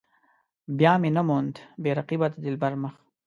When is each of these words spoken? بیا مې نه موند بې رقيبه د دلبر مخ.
بیا 0.77 0.93
مې 1.01 1.09
نه 1.17 1.21
موند 1.27 1.55
بې 1.81 1.91
رقيبه 1.97 2.27
د 2.31 2.35
دلبر 2.45 2.73
مخ. 2.81 2.93